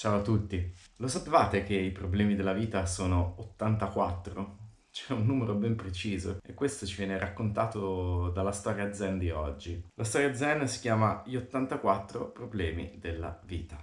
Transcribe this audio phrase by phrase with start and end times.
[0.00, 0.74] Ciao a tutti.
[0.96, 4.56] Lo sapevate che i problemi della vita sono 84?
[4.90, 9.90] C'è un numero ben preciso e questo ci viene raccontato dalla storia zen di oggi.
[9.96, 13.76] La storia zen si chiama Gli 84 problemi della vita.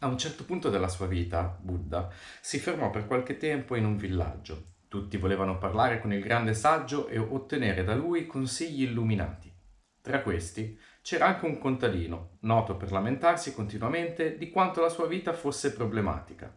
[0.00, 2.10] A un certo punto della sua vita, Buddha
[2.42, 4.72] si fermò per qualche tempo in un villaggio.
[4.86, 9.51] Tutti volevano parlare con il grande saggio e ottenere da lui consigli illuminati.
[10.02, 15.32] Tra questi c'era anche un contadino, noto per lamentarsi continuamente di quanto la sua vita
[15.32, 16.52] fosse problematica.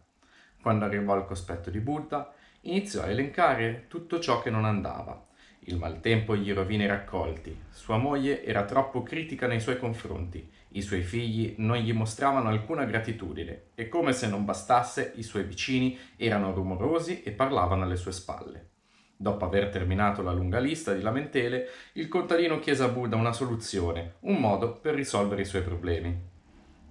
[0.60, 5.28] Quando arrivò al cospetto di Buddha, iniziò a elencare tutto ciò che non andava.
[5.60, 10.82] Il maltempo gli rovina i raccolti, sua moglie era troppo critica nei suoi confronti, i
[10.82, 15.96] suoi figli non gli mostravano alcuna gratitudine e come se non bastasse i suoi vicini
[16.16, 18.70] erano rumorosi e parlavano alle sue spalle.
[19.16, 24.16] Dopo aver terminato la lunga lista di lamentele, il contadino chiese a Buddha una soluzione,
[24.20, 26.14] un modo per risolvere i suoi problemi.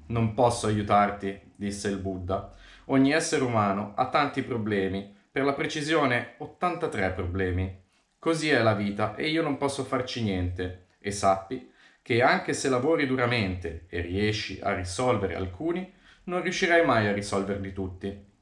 [0.08, 2.53] Non posso aiutarti, disse il Buddha.
[2.86, 7.84] Ogni essere umano ha tanti problemi, per la precisione 83 problemi.
[8.18, 10.88] Così è la vita e io non posso farci niente.
[10.98, 15.92] E sappi che anche se lavori duramente e riesci a risolvere alcuni,
[16.26, 18.34] non riuscirai mai a risolverli tutti.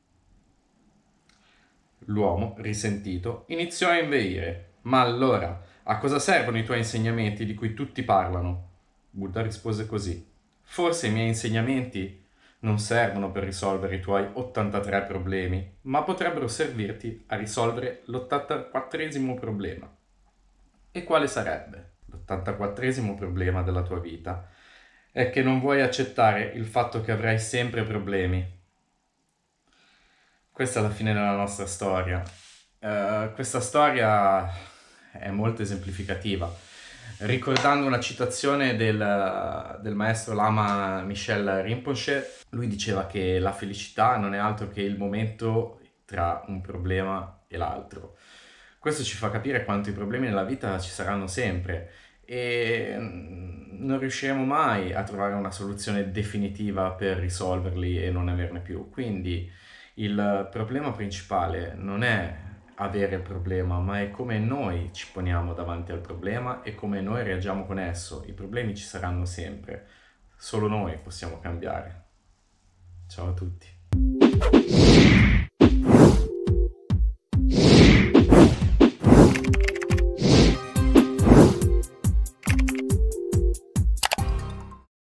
[2.06, 4.72] L'uomo, risentito, iniziò a inveire.
[4.84, 8.70] Ma allora, a cosa servono i tuoi insegnamenti di cui tutti parlano?
[9.10, 10.26] Buddha rispose così.
[10.62, 12.22] Forse i miei insegnamenti
[12.60, 19.90] non servono per risolvere i tuoi 83 problemi, ma potrebbero servirti a risolvere l'84esimo problema.
[20.92, 21.92] E quale sarebbe?
[22.06, 24.48] L'84esimo problema della tua vita
[25.12, 28.62] è che non vuoi accettare il fatto che avrai sempre problemi
[30.64, 32.24] questa è la fine della nostra storia.
[32.80, 34.50] Uh, questa storia
[35.12, 36.50] è molto esemplificativa.
[37.18, 44.34] Ricordando una citazione del, del, maestro Lama Michel Rinpoche, lui diceva che la felicità non
[44.34, 48.16] è altro che il momento tra un problema e l'altro.
[48.80, 51.92] Questo ci fa capire quanto i problemi nella vita ci saranno sempre
[52.24, 58.62] e mm, non riusciremo mai a trovare una soluzione definitiva per risolverli e non averne
[58.62, 58.90] più.
[58.90, 59.52] Quindi
[59.96, 62.42] il problema principale non è
[62.76, 67.24] avere il problema, ma è come noi ci poniamo davanti al problema e come noi
[67.24, 68.24] reagiamo con esso.
[68.26, 69.88] I problemi ci saranno sempre,
[70.38, 72.02] solo noi possiamo cambiare.
[73.08, 74.83] Ciao a tutti.